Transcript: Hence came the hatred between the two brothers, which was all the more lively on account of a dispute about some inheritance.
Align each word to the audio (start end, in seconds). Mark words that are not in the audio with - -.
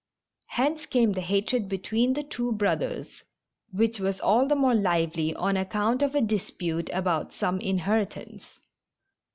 Hence 0.47 0.87
came 0.87 1.11
the 1.11 1.21
hatred 1.21 1.69
between 1.69 2.13
the 2.13 2.23
two 2.23 2.53
brothers, 2.53 3.21
which 3.71 3.99
was 3.99 4.19
all 4.19 4.47
the 4.47 4.55
more 4.55 4.73
lively 4.73 5.35
on 5.35 5.55
account 5.55 6.01
of 6.01 6.15
a 6.15 6.21
dispute 6.21 6.89
about 6.91 7.35
some 7.35 7.59
inheritance. 7.59 8.57